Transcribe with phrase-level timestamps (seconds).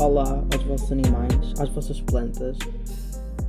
[0.00, 2.56] Olá aos vossos animais, às vossas plantas,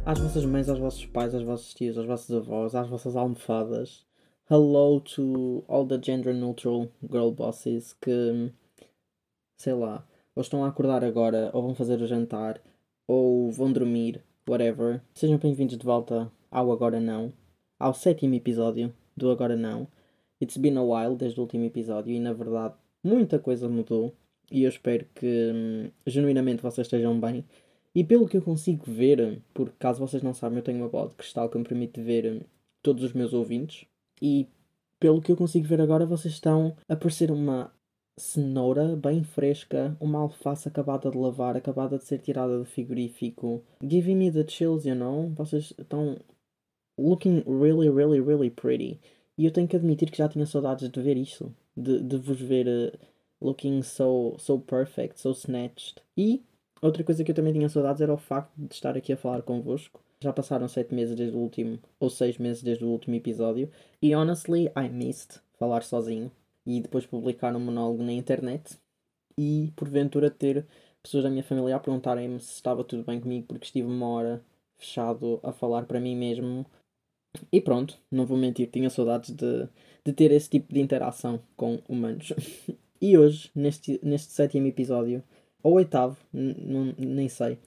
[0.03, 4.03] às vossas mães, aos vossos pais, aos vossos tios, aos vossos avós, às vossas almofadas.
[4.49, 8.51] Hello to all the gender neutral girl bosses que,
[9.57, 10.03] sei lá,
[10.35, 12.59] ou estão a acordar agora, ou vão fazer o jantar,
[13.07, 15.01] ou vão dormir, whatever.
[15.13, 17.31] Sejam bem-vindos de volta ao Agora Não,
[17.79, 19.87] ao sétimo episódio do Agora Não.
[20.41, 24.15] It's been a while desde o último episódio e na verdade muita coisa mudou
[24.51, 27.45] e eu espero que hum, genuinamente vocês estejam bem.
[27.95, 31.09] E pelo que eu consigo ver, porque caso vocês não sabem, eu tenho uma bola
[31.09, 32.41] de cristal que me permite ver hum,
[32.81, 33.85] todos os meus ouvintes.
[34.21, 34.47] E
[34.99, 37.73] pelo que eu consigo ver agora, vocês estão a parecer uma
[38.17, 43.63] cenoura bem fresca, uma alface acabada de lavar, acabada de ser tirada do frigorífico.
[43.83, 45.29] Giving me the chills, you know?
[45.35, 46.17] Vocês estão
[46.97, 48.99] looking really, really, really pretty.
[49.37, 52.39] E eu tenho que admitir que já tinha saudades de ver isso, de, de vos
[52.39, 52.97] ver uh,
[53.41, 56.01] looking so, so perfect, so snatched.
[56.17, 56.43] E
[56.81, 59.41] outra coisa que eu também tinha saudades era o facto de estar aqui a falar
[59.41, 60.01] convosco.
[60.19, 63.71] Já passaram sete meses desde o último, ou seis meses desde o último episódio,
[64.01, 66.31] e honestly, I missed falar sozinho
[66.65, 68.77] e depois publicar um monólogo na internet
[69.37, 70.65] e porventura ter
[71.01, 74.45] pessoas da minha família a perguntarem-me se estava tudo bem comigo porque estive uma hora
[74.77, 76.65] fechado a falar para mim mesmo.
[77.51, 79.67] E pronto, não vou mentir, tinha saudades de,
[80.05, 82.33] de ter esse tipo de interação com humanos.
[83.01, 85.23] e hoje, neste, neste sétimo episódio,
[85.63, 87.57] ou oitavo, nem sei,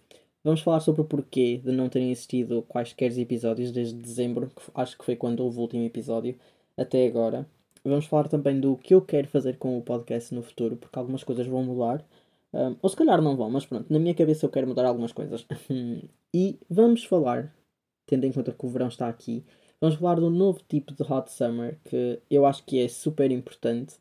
[0.44, 4.96] vamos falar sobre o porquê de não terem existido quaisquer episódios desde dezembro, que acho
[4.96, 6.36] que foi quando houve o último episódio,
[6.76, 7.46] até agora.
[7.84, 11.22] Vamos falar também do que eu quero fazer com o podcast no futuro, porque algumas
[11.24, 12.04] coisas vão mudar.
[12.52, 15.12] Um, ou se calhar não vão, mas pronto, na minha cabeça eu quero mudar algumas
[15.12, 15.44] coisas.
[16.32, 17.52] e vamos falar,
[18.06, 19.44] tendo em conta que o verão está aqui,
[19.80, 23.96] vamos falar do novo tipo de Hot Summer que eu acho que é super importante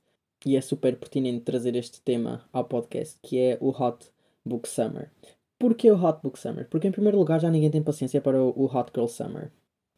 [0.46, 4.06] e é super pertinente trazer este tema ao podcast, que é o Hot
[4.46, 5.12] Book Summer.
[5.58, 6.68] Porquê o Hot Book Summer?
[6.70, 9.52] Porque em primeiro lugar já ninguém tem paciência para o Hot Girl Summer.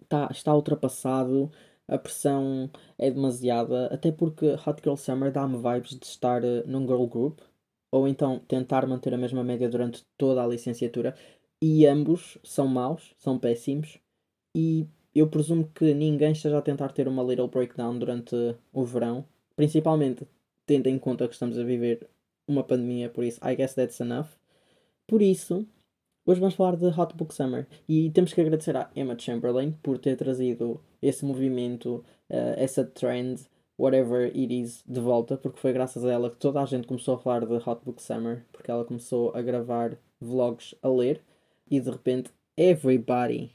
[0.07, 1.51] Tá, está ultrapassado,
[1.87, 6.85] a pressão é demasiada, até porque Hot Girl Summer dá-me vibes de estar uh, num
[6.87, 7.39] girl group,
[7.91, 11.15] ou então tentar manter a mesma média durante toda a licenciatura,
[11.61, 13.99] e ambos são maus, são péssimos,
[14.55, 18.35] e eu presumo que ninguém esteja a tentar ter uma little breakdown durante
[18.73, 20.27] o verão, principalmente
[20.65, 22.07] tendo em conta que estamos a viver
[22.47, 24.27] uma pandemia, por isso I guess that's enough.
[25.07, 25.67] Por isso,
[26.27, 29.99] Hoje vamos falar de Hot Book Summer e temos que agradecer à Emma Chamberlain por
[29.99, 33.41] ter trazido esse movimento, uh, essa trend,
[33.77, 37.13] whatever it is, de volta, porque foi graças a ela que toda a gente começou
[37.13, 41.21] a falar de Hot Book Summer, porque ela começou a gravar vlogs a ler
[41.69, 43.51] e de repente everybody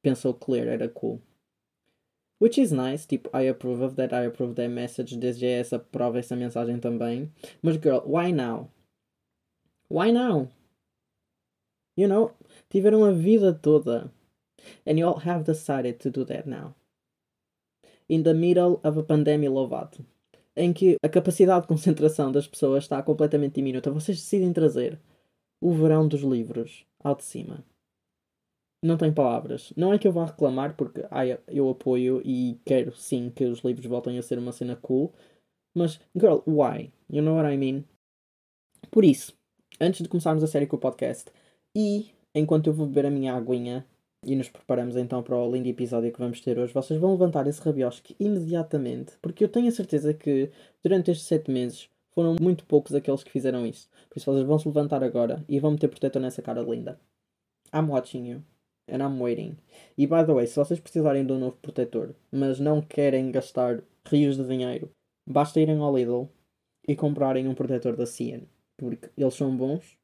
[0.00, 1.20] pensou que ler era cool.
[2.38, 6.18] Which is nice, tipo, I approve of that, I approve that message, desde essa prova
[6.18, 7.32] essa mensagem também.
[7.62, 8.70] Mas girl, why now?
[9.88, 10.50] Why now?
[11.96, 12.32] You know,
[12.68, 14.12] tiveram a vida toda.
[14.86, 16.74] And you all have decided to do that now.
[18.08, 20.04] In the middle of a pandemic lovato.
[20.54, 23.90] Em que a capacidade de concentração das pessoas está completamente diminuta.
[23.90, 24.98] Vocês decidem trazer
[25.60, 27.64] o verão dos livros ao de cima.
[28.86, 29.72] Não tem palavras.
[29.76, 33.58] Não é que eu vá reclamar, porque ai, eu apoio e quero sim que os
[33.60, 35.12] livros voltem a ser uma cena cool.
[35.74, 36.92] Mas, girl, why?
[37.10, 37.84] You know what I mean?
[38.88, 39.36] Por isso,
[39.80, 41.32] antes de começarmos a série com o podcast,
[41.74, 43.84] e enquanto eu vou beber a minha aguinha
[44.24, 47.48] e nos preparamos então para o lindo episódio que vamos ter hoje, vocês vão levantar
[47.48, 52.64] esse rabiosque imediatamente, porque eu tenho a certeza que durante estes sete meses foram muito
[52.64, 53.88] poucos aqueles que fizeram isso.
[54.08, 57.00] Por isso vocês vão se levantar agora e vão meter protetor nessa cara linda.
[57.74, 58.55] I'm watching you.
[58.88, 59.56] And I'm waiting.
[59.98, 63.82] E by the way, se vocês precisarem de um novo protetor, mas não querem gastar
[64.04, 64.90] rios de dinheiro,
[65.26, 66.28] basta irem ao Lidl
[66.86, 68.42] e comprarem um protetor da Cian.
[68.76, 69.98] Porque eles são bons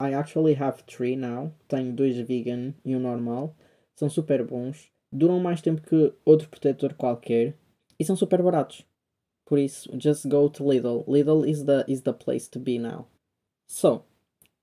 [0.00, 1.52] I actually have three now.
[1.66, 3.56] Tenho dois vegan e um normal.
[3.96, 4.92] São super bons.
[5.10, 7.56] Duram mais tempo que outro protetor qualquer.
[7.98, 8.86] E são super baratos.
[9.44, 11.04] Por isso, just go to Lidl.
[11.08, 13.08] Lidl is the, is the place to be now.
[13.66, 14.04] So,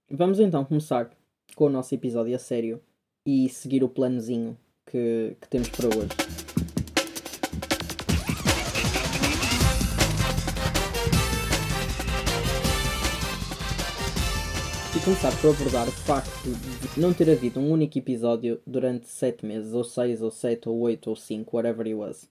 [0.10, 1.12] vamos então começar
[1.56, 2.82] com o nosso episódio a sério
[3.26, 6.10] e seguir o planozinho que, que temos para hoje.
[15.06, 16.50] começar por abordar o facto
[16.96, 20.80] de não ter havido um único episódio durante 7 meses, ou 6, ou 7, ou
[20.80, 22.28] 8, ou 5, whatever it was.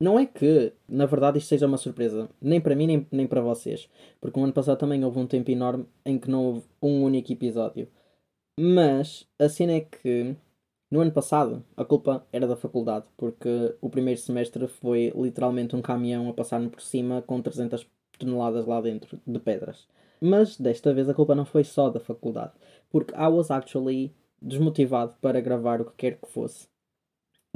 [0.00, 3.40] Não é que, na verdade, isto seja uma surpresa, nem para mim, nem, nem para
[3.40, 3.88] vocês,
[4.20, 7.32] porque o ano passado também houve um tempo enorme em que não houve um único
[7.32, 7.88] episódio.
[8.58, 10.36] Mas a cena é que
[10.90, 13.48] no ano passado a culpa era da faculdade, porque
[13.80, 17.86] o primeiro semestre foi literalmente um caminhão a passar-me por cima com 300
[18.18, 19.88] toneladas lá dentro de pedras.
[20.20, 22.52] Mas desta vez a culpa não foi só da faculdade,
[22.90, 26.68] porque I was actually desmotivado para gravar o que quer que fosse.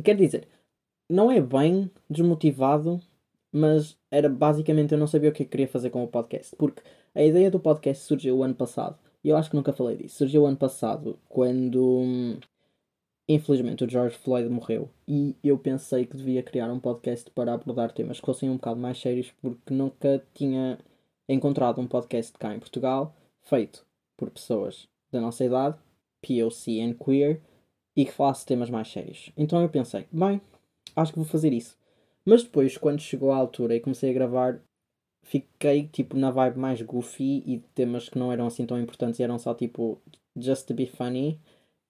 [0.02, 0.48] Quer dizer,
[1.08, 3.00] não é bem desmotivado,
[3.52, 6.82] mas era basicamente eu não sabia o que eu queria fazer com o podcast, porque
[7.14, 10.18] a ideia do podcast surgiu o ano passado, e eu acho que nunca falei disso.
[10.18, 12.38] Surgiu ano passado, quando
[13.28, 17.90] infelizmente o George Floyd morreu, e eu pensei que devia criar um podcast para abordar
[17.90, 20.78] temas que fossem um bocado mais sérios, porque nunca tinha
[21.28, 23.84] encontrado um podcast cá em Portugal feito
[24.16, 25.76] por pessoas da nossa idade,
[26.22, 27.42] POC and queer,
[27.96, 29.32] e que falasse temas mais sérios.
[29.36, 30.40] Então eu pensei, bem,
[30.94, 31.76] acho que vou fazer isso.
[32.24, 34.60] Mas depois, quando chegou a altura e comecei a gravar,
[35.26, 39.38] fiquei tipo na vibe mais goofy e temas que não eram assim tão importantes eram
[39.38, 40.00] só tipo
[40.36, 41.38] just to be funny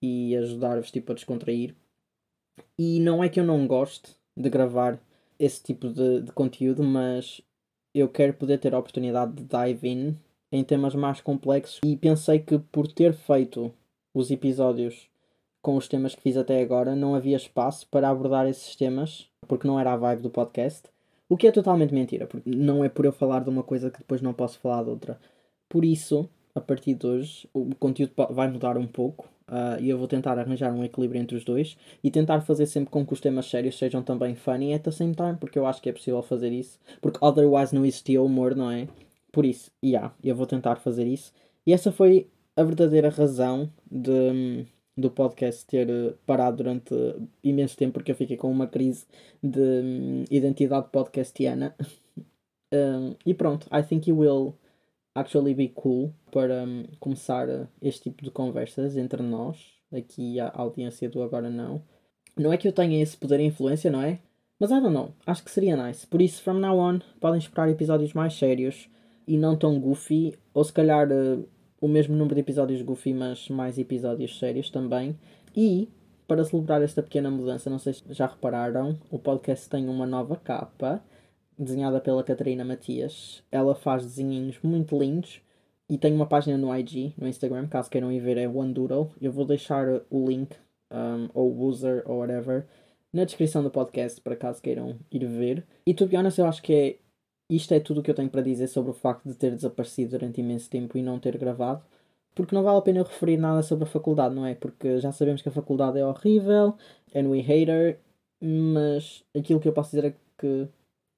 [0.02, 1.74] e ajudar-vos tipo a descontrair.
[2.78, 4.98] E não é que eu não goste de gravar
[5.38, 7.42] esse tipo de, de conteúdo, mas
[7.94, 10.16] eu quero poder ter a oportunidade de dive in
[10.50, 13.72] em temas mais complexos e pensei que por ter feito
[14.14, 15.08] os episódios
[15.60, 19.66] com os temas que fiz até agora não havia espaço para abordar esses temas porque
[19.66, 20.88] não era a vibe do podcast.
[21.28, 23.98] O que é totalmente mentira, porque não é por eu falar de uma coisa que
[23.98, 25.18] depois não posso falar de outra.
[25.68, 29.98] Por isso, a partir de hoje, o conteúdo vai mudar um pouco uh, e eu
[29.98, 33.20] vou tentar arranjar um equilíbrio entre os dois e tentar fazer sempre com que os
[33.20, 36.22] temas sérios sejam também funny at the same time, porque eu acho que é possível
[36.22, 38.86] fazer isso, porque otherwise não existia humor, não é?
[39.32, 41.32] Por isso, yeah, eu vou tentar fazer isso.
[41.66, 44.64] E essa foi a verdadeira razão de
[44.96, 46.94] do podcast ter eh, parado durante
[47.44, 49.06] imenso tempo porque eu fiquei com uma crise
[49.42, 51.74] de um, identidade podcastiana.
[52.72, 54.54] um, e pronto, I think it will
[55.14, 59.58] actually be cool para um, começar eh, este tipo de conversas entre nós,
[59.92, 61.82] aqui a audiência do Agora Não.
[62.36, 64.20] Não é que eu tenha esse poder e influência, não é?
[64.58, 66.06] Mas I don't know, acho que seria nice.
[66.06, 68.88] Por isso, from now on, podem esperar episódios mais sérios
[69.26, 71.46] e não tão goofy, ou se calhar uh,
[71.80, 75.18] o mesmo número de episódios goofy, mas mais episódios sérios também.
[75.54, 75.88] E,
[76.26, 80.36] para celebrar esta pequena mudança, não sei se já repararam, o podcast tem uma nova
[80.36, 81.02] capa,
[81.58, 83.42] desenhada pela Catarina Matias.
[83.50, 85.40] Ela faz desenhinhos muito lindos
[85.88, 89.10] e tem uma página no IG, no Instagram, caso queiram ir ver, é OneDoodle.
[89.20, 90.56] Eu vou deixar o link,
[90.92, 92.66] um, ou user, ou whatever,
[93.12, 95.64] na descrição do podcast, para caso queiram ir ver.
[95.86, 96.96] E, to be honest, eu acho que é
[97.48, 100.12] isto é tudo o que eu tenho para dizer sobre o facto de ter desaparecido
[100.12, 101.82] durante imenso tempo e não ter gravado.
[102.34, 104.54] Porque não vale a pena eu referir nada sobre a faculdade, não é?
[104.54, 106.76] Porque já sabemos que a faculdade é horrível,
[107.14, 107.98] and we hate her,
[108.40, 110.68] mas aquilo que eu posso dizer é que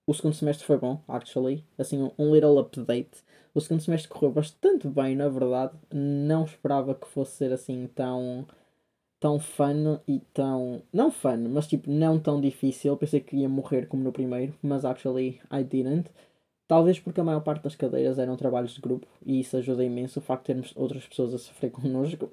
[0.07, 1.65] o segundo semestre foi bom, actually.
[1.77, 3.23] Assim, um little update.
[3.55, 5.75] O segundo semestre correu bastante bem, na verdade.
[5.93, 8.47] Não esperava que fosse ser assim tão
[9.20, 10.82] tão fun e tão.
[10.93, 12.97] Não fun, mas tipo, não tão difícil.
[12.97, 16.11] Pensei que ia morrer como no primeiro, mas actually I didn't.
[16.67, 20.19] Talvez porque a maior parte das cadeiras eram trabalhos de grupo e isso ajuda imenso
[20.19, 22.31] o facto de termos outras pessoas a sofrer connosco.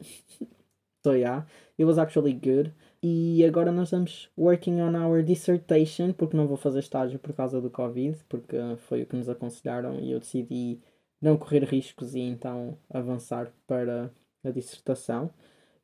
[1.06, 1.46] so yeah,
[1.78, 2.74] it was actually good.
[3.02, 7.62] E agora nós estamos working on our dissertation, porque não vou fazer estágio por causa
[7.62, 8.58] do Covid, porque
[8.88, 10.80] foi o que nos aconselharam e eu decidi
[11.22, 14.12] não correr riscos e então avançar para
[14.44, 15.30] a dissertação.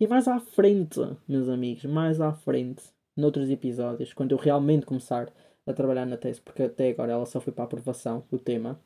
[0.01, 2.81] E mais à frente, meus amigos, mais à frente,
[3.15, 5.31] noutros episódios, quando eu realmente começar
[5.63, 8.79] a trabalhar na tese, porque até agora ela só foi para aprovação, o tema,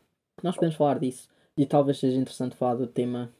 [0.43, 1.29] nós podemos falar disso.
[1.57, 3.31] E talvez seja interessante falar do tema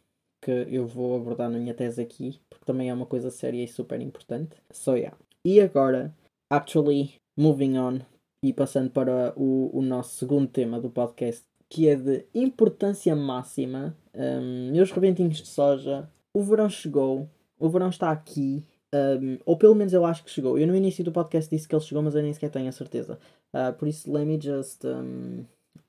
[0.41, 3.67] que eu vou abordar na minha tese aqui, porque também é uma coisa séria e
[3.67, 4.55] super importante.
[4.71, 5.17] So yeah.
[5.43, 6.15] E agora,
[6.49, 7.99] actually, moving on
[8.41, 13.97] e passando para o, o nosso segundo tema do podcast, que é de importância máxima.
[14.13, 18.63] Um, meus rebentinhos de soja, o verão chegou, o verão está aqui.
[18.93, 20.57] Um, ou pelo menos eu acho que chegou.
[20.57, 22.71] Eu no início do podcast disse que ele chegou, mas eu nem sequer tenho a
[22.71, 23.19] certeza.
[23.53, 24.83] Uh, por isso, let me just.
[24.85, 25.43] Um,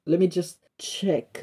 [0.06, 1.42] let me just check.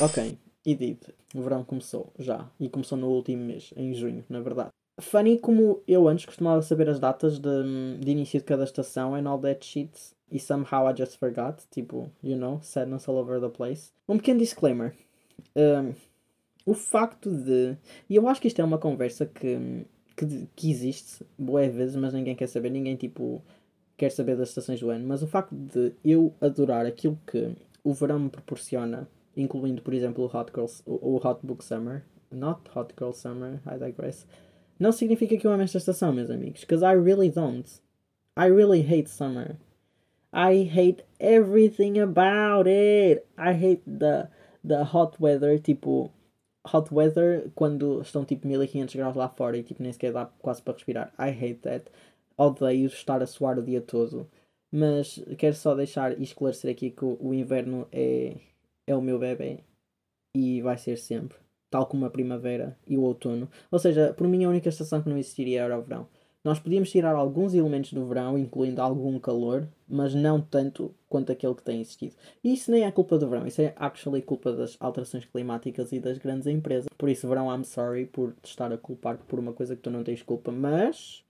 [0.00, 0.98] Ok, e did.
[1.34, 2.48] O verão começou já.
[2.58, 4.70] E começou no último mês, em junho, na verdade.
[5.00, 9.28] Funny como eu antes costumava saber as datas de, de início de cada estação and
[9.28, 9.90] all that shit.
[10.30, 11.62] E somehow I just forgot.
[11.70, 13.92] Tipo, you know, sadness all over the place.
[14.08, 14.94] Um pequeno disclaimer.
[15.56, 15.94] Um,
[16.68, 17.78] o facto de.
[18.10, 22.12] E eu acho que isto é uma conversa que, que, que existe boas vezes, mas
[22.12, 23.42] ninguém quer saber, ninguém tipo
[23.96, 25.06] quer saber das estações do ano.
[25.08, 30.24] Mas o facto de eu adorar aquilo que o verão me proporciona, incluindo, por exemplo,
[30.24, 34.26] o Hot, Girls, o, o Hot Book Summer, not Hot Girl Summer, I digress,
[34.78, 37.66] não significa que eu amo esta estação, meus amigos, because I really don't.
[38.36, 39.56] I really hate summer.
[40.34, 43.24] I hate everything about it.
[43.38, 44.28] I hate the
[44.62, 46.12] the hot weather, tipo,
[46.72, 50.62] hot weather quando estão tipo 1500 graus lá fora e tipo nem sequer dá quase
[50.62, 51.12] para respirar.
[51.18, 51.90] I hate that.
[52.36, 54.28] Odeio estar a suar o dia todo.
[54.70, 58.36] Mas quero só deixar e esclarecer aqui que o, inverno é,
[58.86, 59.60] é o meu bebê.
[60.34, 61.38] e vai ser sempre,
[61.70, 63.50] tal como a primavera e o outono.
[63.70, 66.08] Ou seja, por mim a única estação que não existiria era o verão.
[66.48, 71.54] Nós podíamos tirar alguns elementos do verão, incluindo algum calor, mas não tanto quanto aquele
[71.54, 72.16] que tem existido.
[72.42, 76.00] E isso nem é culpa do verão, isso é actually culpa das alterações climáticas e
[76.00, 76.88] das grandes empresas.
[76.96, 79.90] Por isso, verão, I'm sorry por te estar a culpar por uma coisa que tu
[79.90, 81.22] não tens culpa, mas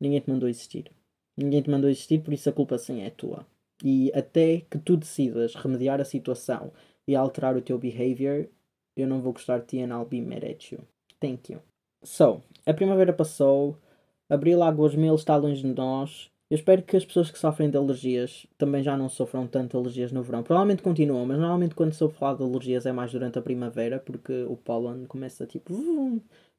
[0.00, 0.88] ninguém te mandou existir.
[1.36, 3.44] Ninguém te mandou existir, por isso a culpa sim é tua.
[3.82, 6.70] E até que tu decidas remediar a situação
[7.08, 8.48] e alterar o teu behavior,
[8.96, 10.78] eu não vou gostar de ti and I'll be mad at you.
[11.20, 11.60] Thank you.
[12.04, 13.76] So, a primavera passou,
[14.28, 16.30] abril, águas mil está longe de nós.
[16.50, 20.12] Eu espero que as pessoas que sofrem de alergias também já não sofram tanto alergias
[20.12, 20.42] no verão.
[20.42, 24.44] Provavelmente continuam, mas normalmente quando sou falar de alergias é mais durante a primavera, porque
[24.44, 25.74] o pólen começa tipo,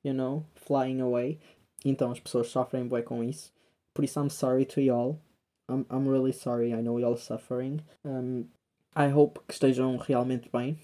[0.03, 1.39] you know, flying away.
[1.83, 3.51] Então as pessoas sofrem bem com isso.
[3.93, 5.19] Por isso, I'm sorry to y'all.
[5.69, 7.81] I'm, I'm really sorry, I know y'all suffering.
[8.05, 8.45] Um,
[8.95, 10.77] I hope que estejam realmente bem.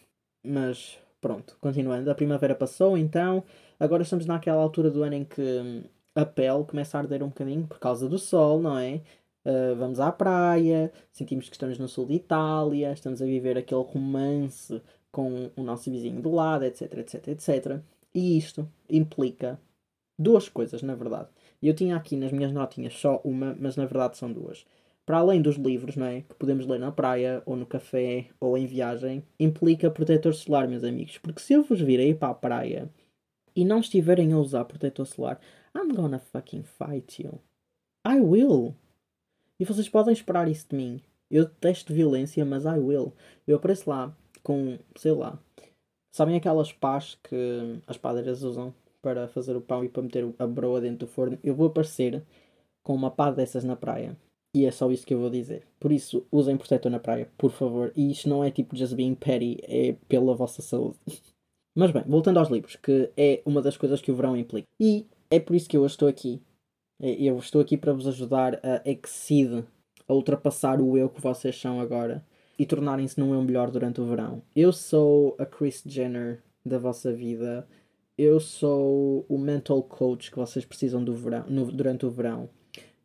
[0.43, 2.09] Mas pronto, continuando.
[2.09, 3.43] A primavera passou, então.
[3.79, 5.83] Agora estamos naquela altura do ano em que hum,
[6.15, 9.01] a pele começa a arder um bocadinho por causa do sol, não é?
[9.45, 13.83] Uh, vamos à praia, sentimos que estamos no sul de Itália, estamos a viver aquele
[13.83, 14.81] romance
[15.11, 17.79] com o nosso vizinho do lado, etc, etc, etc.
[18.13, 19.59] E isto implica
[20.17, 21.29] duas coisas, na verdade.
[21.61, 24.65] Eu tinha aqui nas minhas notinhas só uma, mas na verdade são duas.
[25.05, 26.21] Para além dos livros, não é?
[26.21, 30.83] Que podemos ler na praia, ou no café, ou em viagem, implica protetor solar, meus
[30.83, 31.19] amigos.
[31.19, 32.89] Porque se eu vos vir aí para a praia
[33.55, 35.39] e não estiverem a usar protetor solar,
[35.75, 37.41] I'm gonna fucking fight you.
[38.07, 38.75] I will.
[39.59, 41.01] E vocês podem esperar isso de mim.
[41.29, 43.13] Eu detesto violência, mas I will.
[43.45, 45.39] Eu apareço lá com, sei lá,
[46.11, 50.47] sabem aquelas pás que as padeiras usam para fazer o pão e para meter a
[50.47, 51.37] broa dentro do forno?
[51.43, 52.23] Eu vou aparecer
[52.81, 54.15] com uma pá dessas na praia.
[54.55, 55.67] E é só isso que eu vou dizer.
[55.79, 57.91] Por isso, usem protetor na praia, por favor.
[57.95, 60.97] E isto não é tipo just being petty, é pela vossa saúde.
[61.75, 64.67] Mas bem, voltando aos livros, que é uma das coisas que o verão implica.
[64.79, 66.41] E é por isso que eu estou aqui.
[66.99, 69.65] Eu estou aqui para vos ajudar a exceed,
[70.07, 72.25] a ultrapassar o eu que vocês são agora
[72.57, 74.41] e tornarem-se num eu melhor durante o verão.
[74.55, 77.67] Eu sou a Chris Jenner da vossa vida.
[78.17, 82.49] Eu sou o mental coach que vocês precisam do verão, no, durante o verão.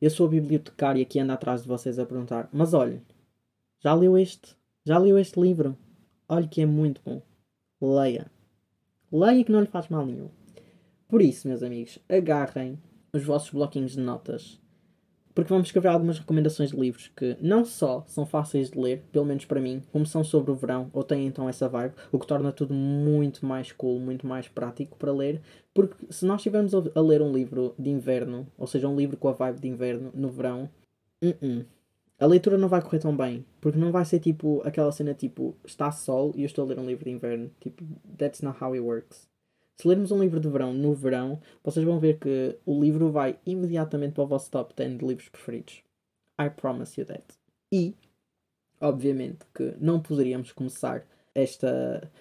[0.00, 3.02] Eu sou a bibliotecária que anda atrás de vocês a perguntar: Mas olha,
[3.80, 4.56] já leu este?
[4.84, 5.76] Já leu este livro?
[6.28, 7.20] Olha que é muito bom.
[7.80, 8.30] Leia.
[9.10, 10.30] Leia que não lhe faz mal nenhum.
[11.10, 12.78] Por isso, meus amigos, agarrem
[13.12, 14.60] os vossos bloquinhos de notas
[15.34, 19.24] porque vamos escrever algumas recomendações de livros que não só são fáceis de ler, pelo
[19.24, 22.26] menos para mim, como são sobre o verão, ou têm então essa vibe, o que
[22.26, 25.40] torna tudo muito mais cool, muito mais prático para ler,
[25.72, 29.28] porque se nós estivermos a ler um livro de inverno, ou seja, um livro com
[29.28, 30.68] a vibe de inverno no verão,
[31.22, 31.64] uh -uh,
[32.18, 35.56] a leitura não vai correr tão bem, porque não vai ser tipo aquela cena tipo
[35.64, 37.82] está sol e eu estou a ler um livro de inverno, tipo
[38.18, 39.29] that's not how it works.
[39.80, 43.38] Se lermos um livro de verão no verão, vocês vão ver que o livro vai
[43.46, 45.82] imediatamente para o vosso top 10 de livros preferidos.
[46.38, 47.24] I promise you that.
[47.72, 47.96] E,
[48.78, 52.12] obviamente, que não poderíamos começar esta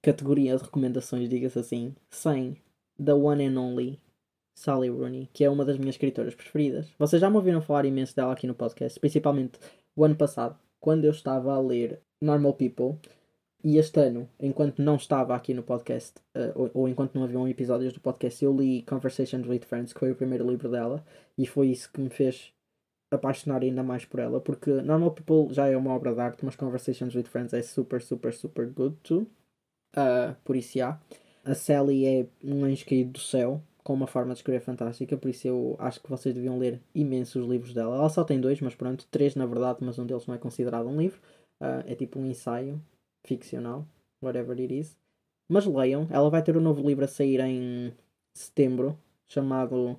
[0.00, 2.56] categoria de recomendações, diga-se assim, sem
[3.04, 4.00] The One and Only
[4.56, 6.86] Sally Rooney, que é uma das minhas escritoras preferidas.
[6.96, 9.58] Vocês já me ouviram falar imenso dela aqui no podcast, principalmente
[9.96, 12.96] o ano passado, quando eu estava a ler Normal People
[13.64, 17.48] e este ano, enquanto não estava aqui no podcast, uh, ou, ou, enquanto não haviam
[17.48, 21.02] episódios do podcast, eu li Conversations with Friends, que foi o primeiro livro dela,
[21.38, 22.52] e foi isso que me fez
[23.10, 26.56] apaixonar ainda mais por ela, porque Normal People já é uma obra de arte, mas
[26.56, 29.26] Conversations with Friends é super, super, super good too.
[29.96, 31.00] Uh, por isso, já.
[31.42, 35.30] A Sally é um anjo caído do céu, com uma forma de escrever fantástica, por
[35.30, 37.96] isso eu acho que vocês deviam ler imensos livros dela.
[37.96, 40.86] Ela só tem dois, mas pronto, três na verdade, mas um deles não é considerado
[40.86, 41.18] um livro.
[41.62, 42.78] Uh, é tipo um ensaio
[43.24, 43.86] ficcional,
[44.22, 44.96] whatever it is.
[45.48, 47.92] Mas leiam, ela vai ter um novo livro a sair em
[48.34, 49.98] setembro, chamado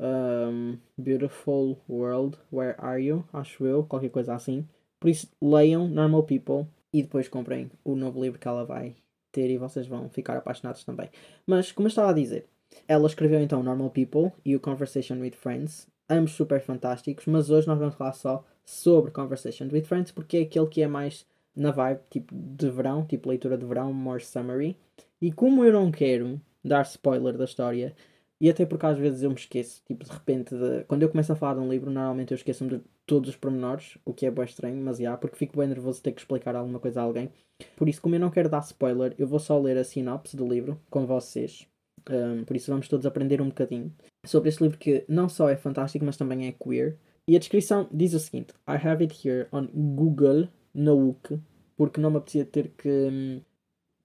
[0.00, 3.24] um, Beautiful World, Where Are You?
[3.32, 4.66] Acho eu, qualquer coisa assim.
[4.98, 8.96] Por isso, leiam Normal People e depois comprem o novo livro que ela vai
[9.30, 11.10] ter e vocês vão ficar apaixonados também.
[11.46, 12.46] Mas, como eu estava a dizer,
[12.88, 17.66] ela escreveu então Normal People e o Conversation with Friends, ambos super fantásticos, mas hoje
[17.66, 21.70] nós vamos falar só sobre Conversation with Friends porque é aquele que é mais na
[21.70, 24.76] vibe tipo de verão, tipo leitura de verão, more summary.
[25.20, 27.94] E como eu não quero dar spoiler da história,
[28.40, 30.84] e até porque às vezes eu me esqueço, tipo de repente, de...
[30.84, 33.98] quando eu começo a falar de um livro, normalmente eu esqueço-me de todos os pormenores,
[34.04, 36.56] o que é bem estranho, mas já, porque fico bem nervoso de ter que explicar
[36.56, 37.30] alguma coisa a alguém.
[37.76, 40.46] Por isso, como eu não quero dar spoiler, eu vou só ler a sinopse do
[40.46, 41.66] livro com vocês.
[42.10, 43.92] Um, por isso, vamos todos aprender um bocadinho
[44.26, 46.98] sobre este livro que não só é fantástico, mas também é queer.
[47.26, 51.40] E a descrição diz o seguinte: I have it here on Google Nauk,
[51.76, 53.40] porque não me apetecia ter que hum,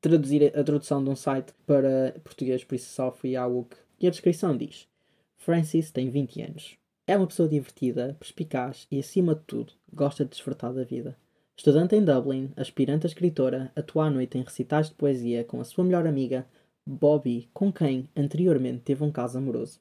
[0.01, 3.75] traduzir a tradução de um site para português, por isso só fui ao WUC.
[3.99, 4.87] E a descrição diz:
[5.37, 6.77] Francis tem 20 anos.
[7.07, 11.17] É uma pessoa divertida, perspicaz e, acima de tudo, gosta de desfrutar da vida.
[11.57, 15.63] Estudante em Dublin, aspirante a escritora, atua à noite em recitais de poesia com a
[15.63, 16.47] sua melhor amiga,
[16.85, 19.79] Bobby, com quem anteriormente teve um caso amoroso.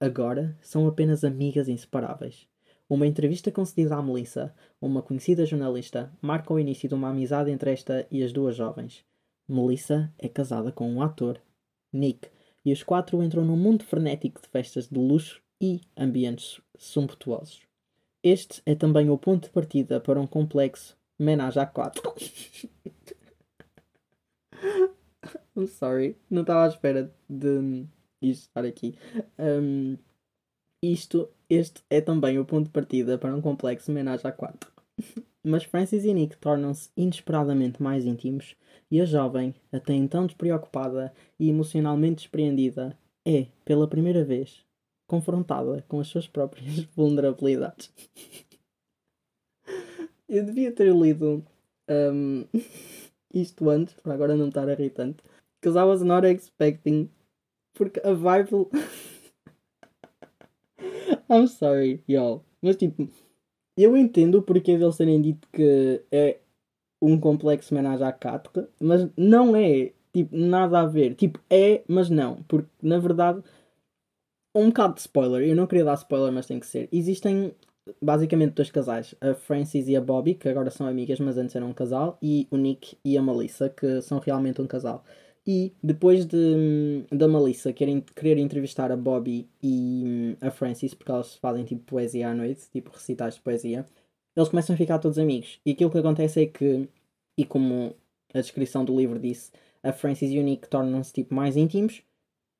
[0.00, 2.48] Agora são apenas amigas inseparáveis.
[2.90, 7.70] Uma entrevista concedida à Melissa, uma conhecida jornalista, marca o início de uma amizade entre
[7.70, 9.04] esta e as duas jovens.
[9.48, 11.40] Melissa é casada com um ator,
[11.92, 12.28] Nick,
[12.64, 17.62] e os quatro entram num mundo frenético de festas de luxo e ambientes sumptuosos.
[18.24, 22.12] Este é também o ponto de partida para um complexo Menage a quatro.
[25.56, 27.86] I'm sorry, não estava à espera de
[28.20, 28.98] isto estar aqui.
[29.38, 29.96] Um,
[30.82, 34.70] isto, este é também o ponto de partida para um complexo Menage a quatro.
[35.44, 38.54] Mas Francis e Nick tornam-se inesperadamente mais íntimos
[38.90, 44.64] e a jovem, até então despreocupada e emocionalmente despreendida, é, pela primeira vez,
[45.08, 47.92] confrontada com as suas próprias vulnerabilidades.
[50.28, 51.44] Eu devia ter lido
[51.90, 52.44] um,
[53.34, 55.22] isto antes, para agora não estar irritante.
[55.60, 57.10] Because I was not expecting.
[57.74, 58.68] Porque a vibe.
[61.30, 62.44] I'm sorry, y'all.
[62.60, 63.08] Mas tipo,
[63.76, 66.40] eu entendo o porquê deles terem dito que é
[67.00, 71.14] um complexo homenagem à Catra, mas não é, tipo, nada a ver.
[71.14, 72.42] Tipo, é, mas não.
[72.44, 73.42] Porque, na verdade,
[74.54, 75.48] um bocado de spoiler.
[75.48, 76.88] Eu não queria dar spoiler, mas tem que ser.
[76.92, 77.54] Existem
[78.02, 81.70] basicamente dois casais, a Frances e a Bobby, que agora são amigas, mas antes eram
[81.70, 85.04] um casal, e o Nick e a Melissa, que são realmente um casal.
[85.52, 91.10] E depois de, da Melissa querer, querer entrevistar a Bobby e hum, a Frances, porque
[91.10, 93.84] elas fazem tipo poesia à noite, tipo recitais de poesia,
[94.36, 95.58] eles começam a ficar todos amigos.
[95.66, 96.88] E aquilo que acontece é que,
[97.36, 97.96] e como
[98.32, 99.50] a descrição do livro disse,
[99.82, 102.00] a Frances e o Nick tornam-se tipo mais íntimos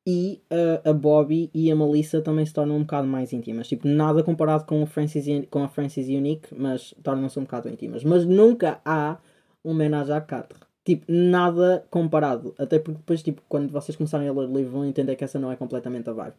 [0.04, 3.68] e a, a Bobby e a Melissa também se tornam um bocado mais íntimas.
[3.68, 7.38] Tipo, nada comparado com, o Francis e, com a Francis e o Nick, mas tornam-se
[7.38, 8.02] um bocado íntimas.
[8.02, 9.18] Mas nunca há
[9.64, 10.69] um homenagem à Quatre.
[10.84, 12.54] Tipo, nada comparado.
[12.58, 15.38] Até porque depois, tipo, quando vocês começarem a ler o livro, vão entender que essa
[15.38, 16.36] não é completamente a vibe.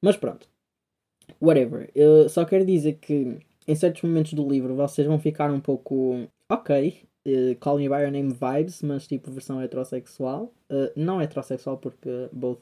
[0.00, 0.48] Mas pronto.
[1.40, 1.90] Whatever.
[1.94, 6.28] Eu só quero dizer que em certos momentos do livro vocês vão ficar um pouco.
[6.50, 10.52] Ok, uh, Call Me By Your Name vibes, mas tipo versão heterossexual.
[10.70, 12.60] Uh, não heterossexual porque both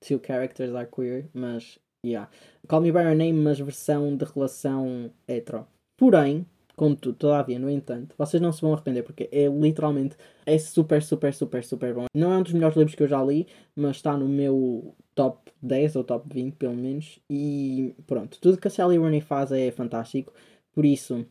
[0.00, 2.30] two characters are queer, mas yeah.
[2.68, 5.66] Call Me By Your Name, mas versão de relação hetero.
[5.98, 11.02] Porém, contudo, todavia, no entanto, vocês não se vão arrepender porque é literalmente é super,
[11.02, 12.04] super, super, super bom.
[12.14, 15.50] Não é um dos melhores livros que eu já li, mas está no meu top
[15.62, 17.18] 10 ou top 20 pelo menos.
[17.30, 20.32] E pronto, tudo que a Sally Rooney faz é fantástico.
[20.72, 21.26] Por isso,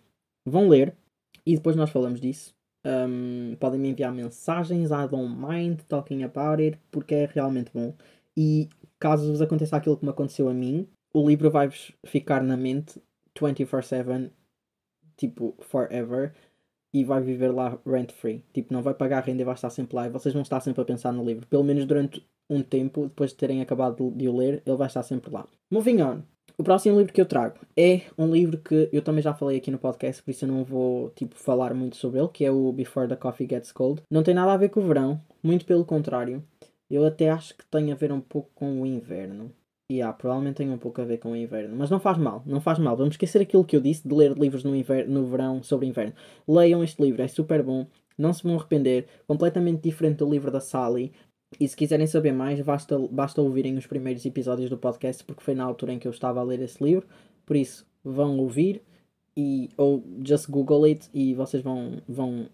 [0.45, 0.95] vão ler
[1.45, 2.53] e depois nós falamos disso.
[2.85, 7.93] Um, podem me enviar mensagens, I don't mind talking about it, porque é realmente bom.
[8.37, 12.57] E caso vos aconteça aquilo que me aconteceu a mim, o livro vai-vos ficar na
[12.57, 13.01] mente
[13.35, 14.31] 24-7,
[15.17, 16.33] tipo, forever,
[16.93, 18.43] e vai viver lá rent-free.
[18.53, 20.81] Tipo, não vai pagar renda e vai estar sempre lá, e vocês vão estar sempre
[20.81, 21.45] a pensar no livro.
[21.47, 25.03] Pelo menos durante um tempo, depois de terem acabado de o ler, ele vai estar
[25.03, 25.45] sempre lá.
[25.69, 26.21] Moving on.
[26.57, 29.69] O próximo livro que eu trago é um livro que eu também já falei aqui
[29.69, 32.71] no podcast, por isso eu não vou tipo, falar muito sobre ele, que é o
[32.71, 34.01] Before the Coffee Gets Cold.
[34.09, 36.41] Não tem nada a ver com o verão, muito pelo contrário.
[36.89, 39.51] Eu até acho que tem a ver um pouco com o inverno.
[39.91, 41.75] E yeah, provavelmente tem um pouco a ver com o inverno.
[41.75, 42.97] Mas não faz mal, não faz mal.
[42.97, 46.13] Vamos esquecer aquilo que eu disse de ler livros no, inverno, no verão sobre inverno.
[46.47, 47.85] Leiam este livro, é super bom.
[48.17, 49.05] Não se vão arrepender.
[49.27, 51.13] Completamente diferente do livro da Sally.
[51.59, 55.53] E se quiserem saber mais, basta, basta ouvirem os primeiros episódios do podcast, porque foi
[55.53, 57.07] na altura em que eu estava a ler esse livro.
[57.45, 58.81] Por isso, vão ouvir
[59.37, 62.49] e, ou just Google it e vocês vão, vão,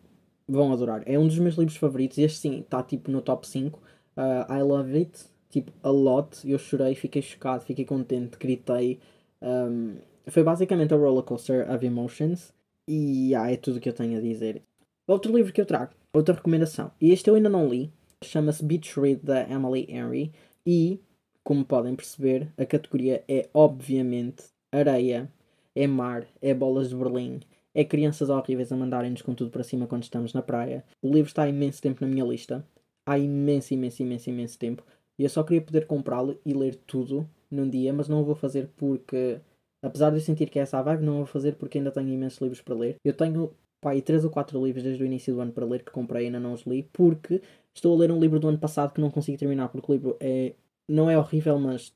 [0.47, 1.01] vão adorar.
[1.05, 2.17] É um dos meus livros favoritos.
[2.17, 3.79] Este sim está tipo no top 5.
[4.17, 6.49] Uh, I love it, tipo, a lot.
[6.49, 8.99] Eu chorei, fiquei chocado, fiquei contente, gritei.
[9.41, 12.53] Um, foi basicamente a roller coaster of emotions.
[12.87, 14.61] E ah, é tudo o que eu tenho a dizer.
[15.07, 16.91] Outro livro que eu trago, outra recomendação.
[16.99, 17.91] E este eu ainda não li,
[18.23, 20.31] chama-se Beach Read da Emily Henry
[20.65, 20.99] e,
[21.43, 25.31] como podem perceber, a categoria é obviamente areia,
[25.75, 27.41] é mar, é bolas de Berlim,
[27.73, 30.83] é crianças horríveis a mandarem-nos com tudo para cima quando estamos na praia.
[31.01, 32.65] O livro está há imenso tempo na minha lista,
[33.05, 34.83] há imenso, imenso, imenso, imenso tempo,
[35.19, 38.35] e eu só queria poder comprá-lo e ler tudo num dia, mas não o vou
[38.35, 39.39] fazer porque,
[39.83, 41.91] apesar de eu sentir que é essa a vibe, não o vou fazer porque ainda
[41.91, 42.95] tenho imensos livros para ler.
[43.03, 43.53] Eu tenho
[43.95, 46.25] e 3 ou 4 livros desde o início do ano para ler que comprei e
[46.27, 47.41] ainda não os li, porque
[47.73, 50.17] estou a ler um livro do ano passado que não consigo terminar, porque o livro
[50.19, 50.53] é,
[50.87, 51.91] não é horrível, mas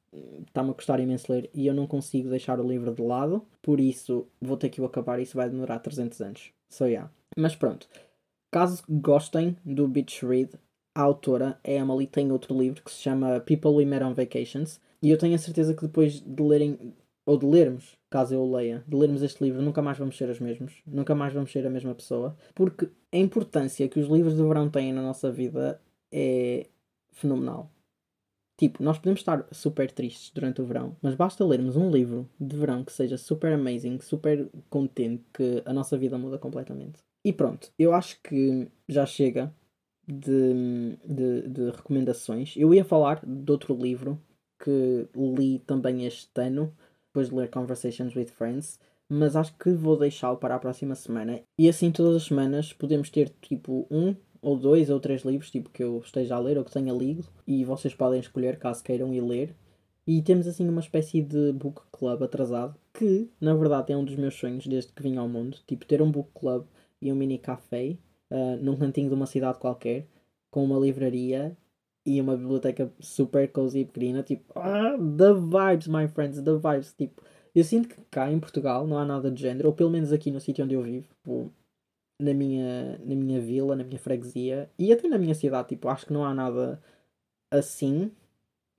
[0.48, 3.80] está-me a custar imenso ler e eu não consigo deixar o livro de lado, por
[3.80, 6.52] isso vou ter que o acabar e isso vai demorar 300 anos.
[6.70, 7.12] So yeah.
[7.38, 7.88] Mas pronto,
[8.52, 10.52] caso gostem do Beach Read,
[10.96, 14.80] a autora, a Emily, tem outro livro que se chama People We Met on Vacations.
[15.02, 18.56] E eu tenho a certeza que depois de lerem, ou de lermos, caso eu o
[18.56, 20.82] leia, de lermos este livro, nunca mais vamos ser os mesmos.
[20.88, 22.36] Nunca mais vamos ser a mesma pessoa.
[22.56, 25.82] Porque a importância que os livros de verão têm na nossa vida
[26.12, 26.68] é
[27.12, 27.70] fenomenal.
[28.58, 32.56] Tipo, nós podemos estar super tristes durante o verão, mas basta lermos um livro de
[32.56, 37.04] verão que seja super amazing, super contente, que a nossa vida muda completamente.
[37.26, 39.54] E pronto, eu acho que já chega
[40.08, 42.54] de, de, de recomendações.
[42.56, 44.20] Eu ia falar de outro livro
[44.60, 46.74] que li também este ano,
[47.08, 51.42] depois de ler Conversations with Friends, mas acho que vou deixá-lo para a próxima semana.
[51.58, 55.70] E assim todas as semanas podemos ter tipo um ou dois ou três livros tipo
[55.70, 59.14] que eu esteja a ler ou que tenha lido e vocês podem escolher caso queiram
[59.14, 59.56] ir ler.
[60.08, 64.16] E temos assim uma espécie de book club atrasado que, na verdade, é um dos
[64.16, 65.58] meus sonhos desde que vim ao mundo.
[65.66, 66.66] Tipo, ter um book club
[67.02, 67.98] e um mini café
[68.32, 70.08] uh, num cantinho de uma cidade qualquer
[70.52, 71.58] com uma livraria
[72.06, 74.24] e uma biblioteca super cozy e pequenina.
[74.24, 76.94] Tipo, ah, the vibes, my friends, the vibes.
[76.94, 77.22] Tipo,
[77.54, 80.32] eu sinto que cá em Portugal não há nada de género, ou pelo menos aqui
[80.32, 81.08] no sítio onde eu vivo.
[81.08, 81.52] Tipo,
[82.22, 85.70] na minha, na minha vila, na minha freguesia e até na minha cidade.
[85.70, 86.82] Tipo, acho que não há nada
[87.52, 88.12] assim.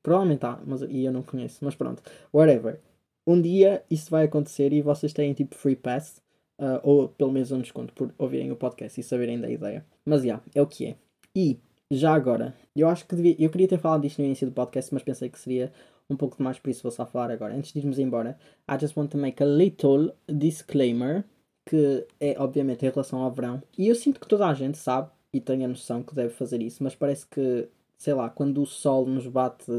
[0.02, 2.02] Provavelmente há, mas e eu não conheço, mas pronto.
[2.32, 2.80] Whatever.
[3.26, 6.22] Um dia isso vai acontecer e vocês têm tipo free pass.
[6.58, 9.84] Uh, ou pelo menos um desconto por ouvirem o podcast e saberem da ideia.
[10.04, 10.96] Mas já, yeah, é o que é.
[11.34, 14.52] E já agora, eu acho que devia, eu queria ter falado disto no início do
[14.52, 15.70] podcast, mas pensei que seria
[16.08, 17.54] um pouco demais, por isso vou só falar agora.
[17.54, 18.38] Antes de irmos embora,
[18.68, 21.24] I just want to make a little disclaimer
[21.66, 23.62] que é obviamente em relação ao verão.
[23.76, 26.62] E eu sinto que toda a gente sabe e tem a noção que deve fazer
[26.62, 29.70] isso, mas parece que, sei lá, quando o sol nos bate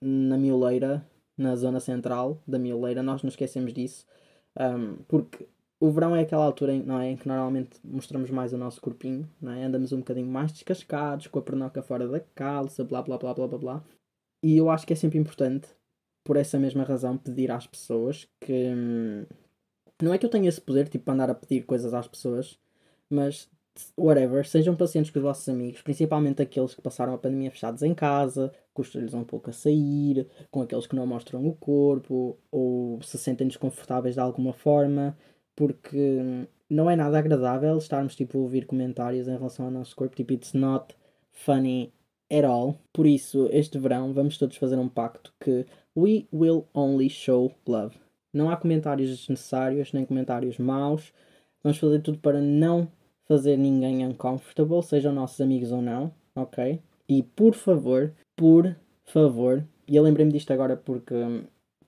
[0.00, 1.06] na mioleira,
[1.38, 4.04] na zona central da mioleira, nós nos esquecemos disso.
[4.58, 5.46] Um, porque
[5.78, 8.80] o verão é aquela altura em, não é, em que normalmente mostramos mais o nosso
[8.80, 9.64] corpinho, não é?
[9.64, 13.46] andamos um bocadinho mais descascados, com a pernoca fora da calça, blá blá blá blá
[13.46, 13.84] blá blá.
[14.42, 15.68] E eu acho que é sempre importante,
[16.24, 19.26] por essa mesma razão, pedir às pessoas que, hum,
[20.02, 22.58] não é que eu tenha esse poder, tipo, andar a pedir coisas às pessoas,
[23.10, 23.48] mas
[23.98, 27.94] whatever, sejam pacientes com os vossos amigos, principalmente aqueles que passaram a pandemia fechados em
[27.94, 33.18] casa, custa-lhes um pouco a sair, com aqueles que não mostram o corpo, ou se
[33.18, 35.16] sentem desconfortáveis de alguma forma,
[35.56, 40.14] porque não é nada agradável estarmos tipo a ouvir comentários em relação ao nosso corpo,
[40.14, 40.94] tipo, it's not
[41.32, 41.92] funny
[42.30, 42.78] at all.
[42.92, 45.66] Por isso, este verão vamos todos fazer um pacto que
[45.96, 47.96] we will only show love.
[48.32, 51.12] Não há comentários desnecessários, nem comentários maus.
[51.62, 52.88] Vamos fazer tudo para não
[53.26, 56.80] fazer ninguém uncomfortable, sejam nossos amigos ou não, ok?
[57.08, 61.14] E por favor, por favor, e eu lembrei-me disto agora porque,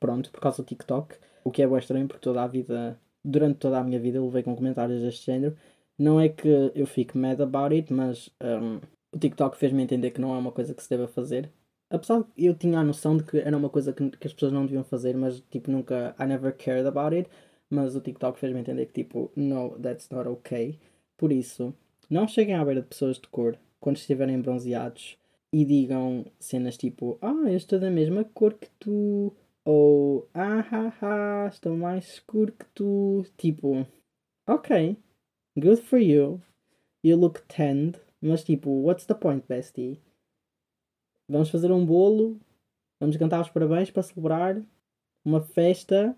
[0.01, 3.59] pronto, por causa do TikTok, o que é bem estranho porque toda a vida, durante
[3.59, 5.57] toda a minha vida, eu levei com comentários deste género.
[5.99, 8.81] Não é que eu fique mad about it, mas um,
[9.13, 11.51] o TikTok fez-me entender que não é uma coisa que se deva fazer
[11.91, 14.53] apesar de eu tinha a noção de que era uma coisa que, que, as pessoas
[14.53, 17.31] não deviam fazer, mas tipo nunca, I never cared about it,
[17.71, 20.79] mas o TikTok fez-me entender que tipo, no, that's not okay.
[21.17, 21.75] Por isso,
[22.09, 25.17] não cheguem à beira de pessoas de cor quando estiverem bronzeados
[25.53, 29.35] e digam cenas tipo, ah, eu estou da mesma cor que tu,
[29.71, 33.87] ou ah, ha, ha, estou mais escuro que tu, tipo,
[34.49, 34.97] ok,
[35.59, 36.41] good for you,
[37.05, 40.01] you look tanned, mas tipo, what's the point, bestie?
[41.29, 42.41] Vamos fazer um bolo,
[42.99, 44.65] vamos cantar os parabéns para celebrar
[45.23, 46.17] uma festa,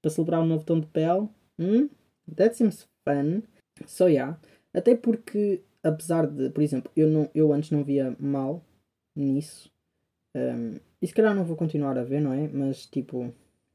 [0.00, 1.28] para celebrar um novo tom de pele.
[1.58, 1.88] Hmm?
[2.36, 3.42] That seems fun.
[3.84, 4.38] So yeah.
[4.72, 8.64] Até porque, apesar de, por exemplo, eu, não, eu antes não via mal
[9.16, 9.72] nisso.
[10.36, 12.48] Um, e se calhar não vou continuar a ver, não é?
[12.48, 13.34] Mas tipo,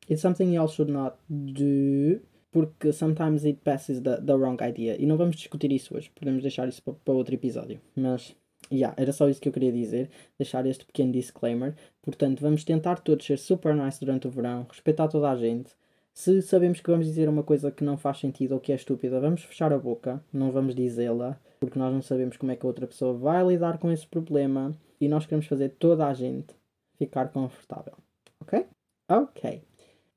[0.10, 2.22] it's something you all should not do.
[2.50, 4.96] Porque sometimes it passes the, the wrong idea.
[4.98, 6.10] E não vamos discutir isso hoje.
[6.16, 7.80] Podemos deixar isso para outro episódio.
[7.96, 8.34] Mas
[8.72, 11.76] Yeah, era só isso que eu queria dizer, deixar este pequeno disclaimer.
[12.02, 15.72] Portanto, vamos tentar todos ser super nice durante o verão, respeitar toda a gente.
[16.14, 19.20] Se sabemos que vamos dizer uma coisa que não faz sentido ou que é estúpida,
[19.22, 22.68] vamos fechar a boca, não vamos dizê-la, porque nós não sabemos como é que a
[22.68, 26.58] outra pessoa vai lidar com esse problema e nós queremos fazer toda a gente
[26.98, 27.94] ficar confortável.
[28.42, 28.66] Ok?
[29.10, 29.64] Ok.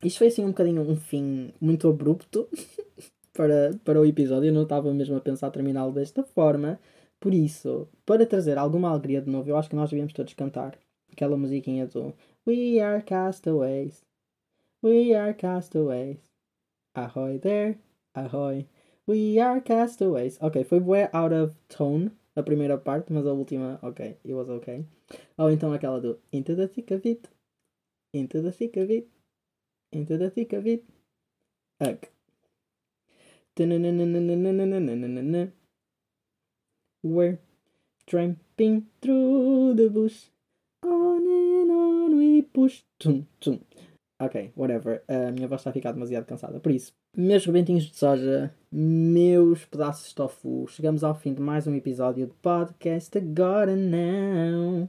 [0.03, 2.49] Isto foi assim um bocadinho um fim muito abrupto
[3.33, 4.49] para, para o episódio.
[4.49, 6.81] Eu não estava mesmo a pensar terminá-lo desta forma.
[7.21, 10.79] Por isso, para trazer alguma alegria de novo, eu acho que nós devíamos todos cantar
[11.13, 12.15] aquela musiquinha do
[12.47, 14.03] We are castaways,
[14.83, 16.19] we are castaways,
[16.95, 17.79] ahoy there,
[18.15, 18.67] ahoy,
[19.07, 20.39] we are castaways.
[20.41, 24.49] Ok, foi bué out of tone a primeira parte, mas a última, ok, it was
[24.49, 24.85] ok.
[25.39, 27.29] Ou então aquela do Into the thick of it,
[28.15, 29.09] into the thick of it,
[29.93, 30.85] into the thick of it.
[31.81, 32.09] Ok.
[37.03, 37.39] We're
[38.07, 40.31] tramping through the bush.
[40.83, 42.83] On and on we push.
[42.99, 43.61] Tum, tum.
[44.21, 45.03] Ok, whatever.
[45.09, 46.61] A minha voz está a ficar demasiado cansada.
[46.61, 51.67] Por isso, meus rebentinhos de soja, meus pedaços de tofu, chegamos ao fim de mais
[51.67, 54.87] um episódio do podcast Agora Não.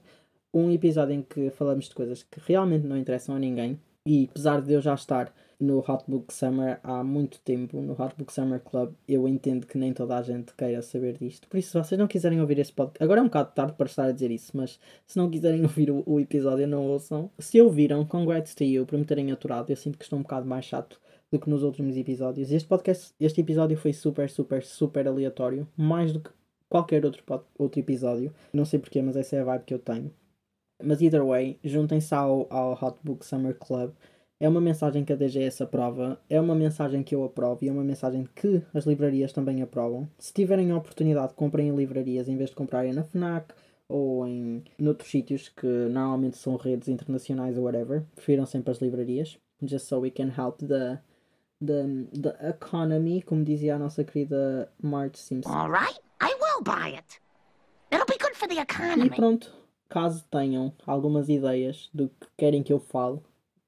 [0.53, 3.79] Um episódio em que falamos de coisas que realmente não interessam a ninguém.
[4.05, 8.15] E apesar de eu já estar no Hot Book Summer há muito tempo, no Hot
[8.17, 11.47] Book Summer Club, eu entendo que nem toda a gente queira saber disto.
[11.47, 13.85] Por isso, se vocês não quiserem ouvir esse podcast, agora é um bocado tarde para
[13.85, 17.29] estar a dizer isso, mas se não quiserem ouvir o, o episódio, não ouçam.
[17.37, 19.69] Se ouviram, congrats to you por me terem aturado.
[19.69, 20.99] Eu sinto que estou um bocado mais chato
[21.31, 22.51] do que nos outros episódios.
[22.51, 26.31] Este podcast, este episódio foi super, super, super aleatório, mais do que
[26.67, 27.23] qualquer outro,
[27.57, 28.33] outro episódio.
[28.51, 30.11] Não sei porquê, mas essa é a vibe que eu tenho.
[30.83, 33.91] Mas either way, juntem-se ao, ao Hot Book Summer Club.
[34.41, 37.71] É uma mensagem que a DGS aprova, é uma mensagem que eu aprovo e é
[37.71, 40.09] uma mensagem que as livrarias também aprovam.
[40.17, 43.53] Se tiverem a oportunidade, comprem em livrarias em vez de comprarem na FNAC
[43.87, 48.03] ou em noutros sítios que normalmente são redes internacionais ou whatever.
[48.15, 50.97] Prefiram sempre as livrarias, just so we can help the,
[51.63, 55.51] the, the economy, como dizia a nossa querida Marge Simpson.
[55.51, 57.21] Alright, I will buy it.
[57.91, 59.05] It'll be good for the economy.
[59.05, 59.53] E pronto,
[59.87, 63.19] caso tenham algumas ideias do que querem que eu fale,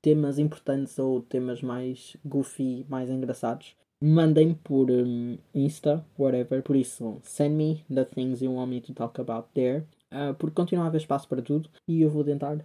[0.03, 6.61] temas importantes ou temas mais goofy, mais engraçados, mandem por um, Insta, whatever.
[6.61, 9.85] Por isso, send me the things you want me to talk about there.
[10.11, 12.59] Uh, porque continua a haver espaço para tudo e eu vou tentar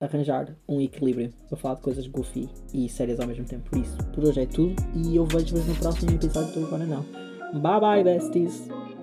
[0.00, 3.70] arranjar um equilíbrio para falar de coisas goofy e sérias ao mesmo tempo.
[3.70, 7.02] Por isso, por hoje é tudo e eu vejo-vos no próximo episódio do Agora Não.
[7.60, 9.01] Bye bye, besties!